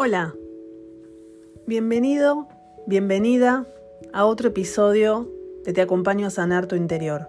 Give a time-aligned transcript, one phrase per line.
[0.00, 0.32] Hola,
[1.66, 2.46] bienvenido,
[2.86, 3.66] bienvenida
[4.12, 5.28] a otro episodio
[5.64, 7.26] de Te acompaño a sanar tu interior.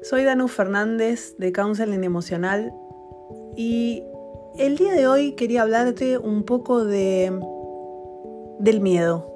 [0.00, 2.72] Soy Danu Fernández de Counseling Emocional
[3.54, 4.04] y
[4.58, 7.30] el día de hoy quería hablarte un poco de
[8.58, 9.30] del miedo.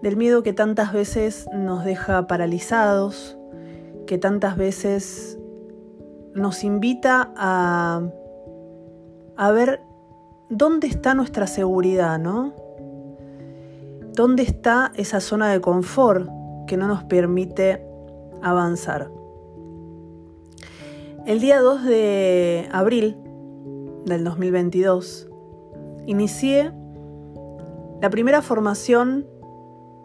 [0.00, 3.36] Del miedo que tantas veces nos deja paralizados,
[4.06, 5.38] que tantas veces
[6.32, 8.08] nos invita a,
[9.36, 9.82] a ver
[10.48, 12.54] dónde está nuestra seguridad, ¿no?
[14.14, 16.28] ¿Dónde está esa zona de confort
[16.66, 17.86] que no nos permite
[18.42, 19.10] avanzar?
[21.26, 23.16] El día 2 de abril
[24.06, 25.28] del 2022
[26.06, 26.72] inicié
[28.00, 29.26] la primera formación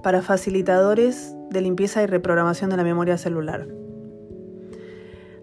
[0.01, 3.67] para facilitadores de limpieza y reprogramación de la memoria celular.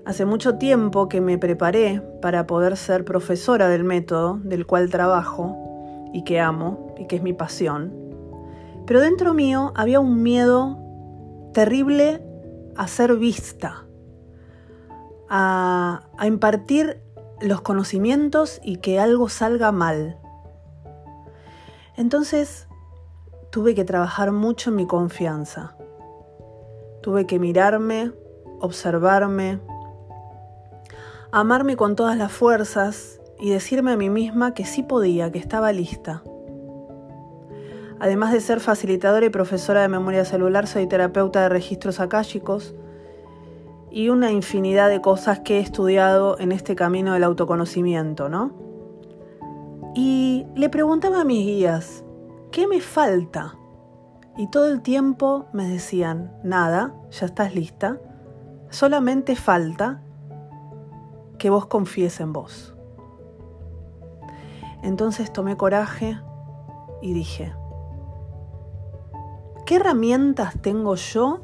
[0.08, 5.54] Hace mucho tiempo que me preparé para poder ser profesora del método del cual trabajo
[6.14, 7.92] y que amo y que es mi pasión.
[8.86, 10.78] Pero dentro mío había un miedo
[11.52, 12.22] terrible
[12.74, 13.84] a ser vista,
[15.28, 17.02] a, impartir
[17.42, 20.18] los conocimientos y que algo salga mal.
[21.98, 22.66] Entonces
[23.50, 25.76] tuve que trabajar mucho en mi confianza.
[27.02, 28.12] Tuve que mirarme,
[28.58, 29.60] observarme,
[31.32, 35.72] amarme con todas las fuerzas y decirme a mí misma que sí podía, que estaba
[35.72, 36.22] lista.
[38.00, 42.74] Además de ser facilitadora y profesora de memoria celular, soy terapeuta de registros akáshicos
[43.90, 48.52] y una infinidad de cosas que he estudiado en este camino del autoconocimiento, ¿no?
[49.94, 52.04] Y le preguntaba a mis guías,
[52.52, 53.56] ¿qué me falta?
[54.36, 57.98] Y todo el tiempo me decían, nada, ya estás lista,
[58.70, 60.02] solamente falta
[61.38, 62.74] que vos confíes en vos.
[64.82, 66.18] Entonces tomé coraje
[67.02, 67.52] y dije,
[69.66, 71.40] ¿qué herramientas tengo yo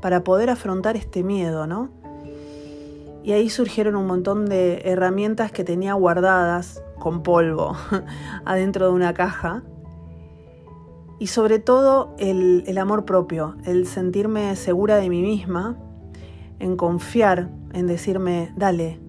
[0.00, 1.90] para poder afrontar este miedo, no?
[3.22, 7.74] Y ahí surgieron un montón de herramientas que tenía guardadas con polvo
[8.44, 9.62] adentro de una caja.
[11.18, 15.78] Y sobre todo el, el amor propio, el sentirme segura de mí misma,
[16.58, 19.00] en confiar, en decirme, dale,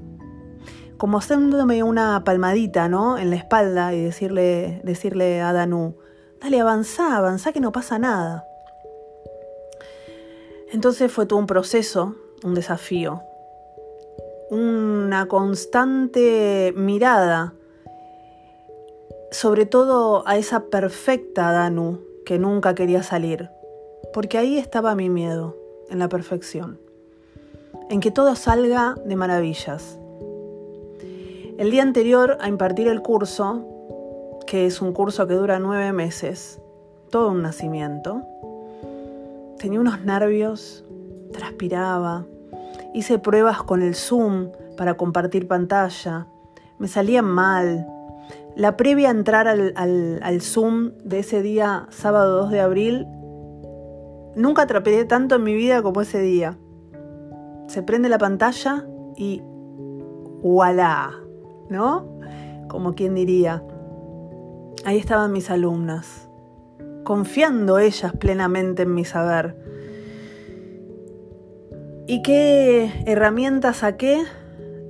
[0.97, 3.17] como haciéndome una palmadita, ¿no?
[3.17, 5.95] En la espalda y decirle, decirle a Danu,
[6.41, 8.45] dale, avanza, avanza que no pasa nada.
[10.72, 13.22] Entonces fue todo un proceso, un desafío,
[14.50, 17.53] una constante mirada,
[19.31, 23.50] sobre todo a esa perfecta Danu que nunca quería salir,
[24.13, 25.56] porque ahí estaba mi miedo,
[25.89, 26.79] en la perfección,
[27.89, 30.00] en que todo salga de maravillas,
[31.58, 33.66] el día anterior a impartir el curso,
[34.46, 36.60] que es un curso que dura nueve meses,
[37.10, 38.24] todo un nacimiento,
[39.58, 40.84] tenía unos nervios,
[41.32, 42.26] transpiraba,
[42.94, 46.28] hice pruebas con el Zoom para compartir pantalla,
[46.78, 47.88] me salían mal.
[48.58, 53.08] La previa a entrar al, al Zoom de ese día, sábado 2 de abril,
[54.36, 56.58] nunca atrapé tanto en mi vida como ese día.
[57.68, 58.86] Se prende la pantalla
[59.16, 59.42] y
[60.44, 61.25] ¡voilà!
[61.70, 62.06] ¿No?
[62.68, 63.64] Como quien diría.
[64.86, 66.30] Ahí estaban mis alumnas,
[67.03, 69.56] confiando ellas plenamente en mi saber.
[72.08, 74.24] ¿Y qué herramienta saqué?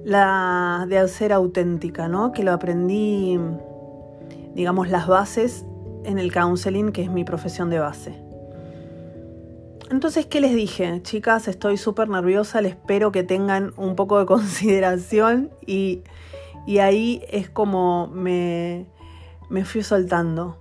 [0.03, 2.31] La de ser auténtica, ¿no?
[2.31, 3.39] Que lo aprendí,
[4.53, 5.65] digamos, las bases
[6.03, 8.25] en el counseling, que es mi profesión de base.
[9.91, 11.01] Entonces, ¿qué les dije?
[11.03, 16.01] Chicas, estoy súper nerviosa, les espero que tengan un poco de consideración y
[16.65, 18.85] y ahí es como me,
[19.49, 20.57] me fui soltando.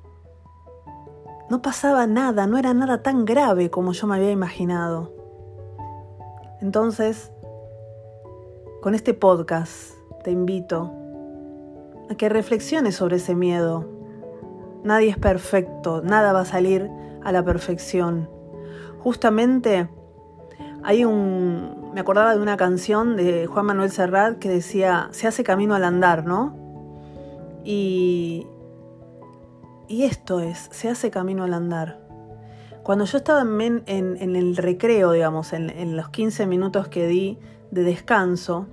[1.50, 5.12] No pasaba nada, no era nada tan grave como yo me había imaginado.
[6.60, 7.30] Entonces,
[8.80, 9.92] con este podcast
[10.24, 10.92] te invito
[12.10, 13.84] a que reflexiones sobre ese miedo.
[14.82, 16.90] Nadie es perfecto, nada va a salir
[17.22, 18.28] a la perfección.
[19.00, 19.88] Justamente
[20.82, 21.83] hay un.
[21.94, 25.84] Me acordaba de una canción de Juan Manuel Serrat que decía: Se hace camino al
[25.84, 26.56] andar, ¿no?
[27.64, 28.48] Y.
[29.86, 32.00] Y esto es: se hace camino al andar.
[32.82, 37.38] Cuando yo estaba en, en, el recreo, digamos, en, en los 15 minutos que di
[37.70, 38.66] de descanso,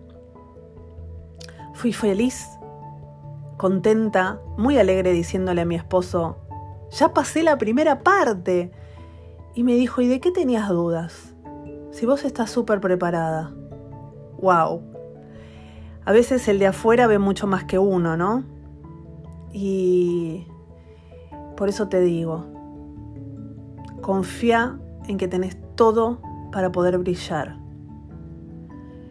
[1.76, 2.48] fui feliz,
[3.58, 6.38] contenta, muy alegre diciéndole a mi esposo,
[6.90, 8.72] ya pasé la primera parte.
[9.54, 11.36] Y me dijo, ¿y de qué tenías dudas?
[12.02, 13.54] Si vos estás súper preparada,
[14.40, 14.82] wow.
[16.04, 18.44] A veces el de afuera ve mucho más que uno, ¿no?
[19.54, 20.48] Y
[21.56, 22.48] por eso te digo,
[24.02, 26.20] confía en que tenés todo
[26.52, 27.60] para poder brillar.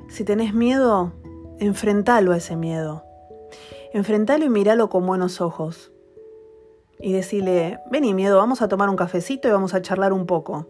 [0.08, 1.12] Si tenés miedo,
[1.60, 3.04] enfrentalo a ese miedo.
[3.92, 5.92] Enfrentalo y míralo con buenos ojos.
[6.98, 10.66] Y decirle, vení miedo, vamos a tomar un cafecito y vamos a charlar un poco.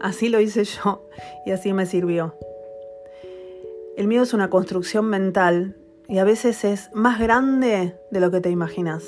[0.00, 1.08] Así lo hice yo
[1.46, 2.34] y así me sirvió.
[3.96, 5.76] El miedo es una construcción mental
[6.08, 9.04] y a veces es más grande de lo que te imaginas.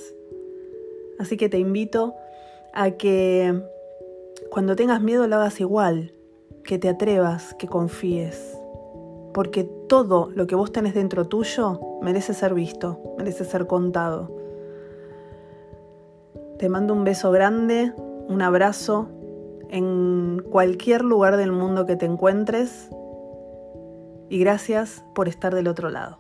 [1.19, 2.15] Así que te invito
[2.73, 3.63] a que
[4.51, 6.13] cuando tengas miedo lo hagas igual,
[6.63, 8.57] que te atrevas, que confíes,
[9.33, 14.31] porque todo lo que vos tenés dentro tuyo merece ser visto, merece ser contado.
[16.59, 17.93] Te mando un beso grande,
[18.29, 19.09] un abrazo
[19.71, 22.91] en cualquier lugar del mundo que te encuentres
[24.29, 26.19] y gracias por estar del otro lado.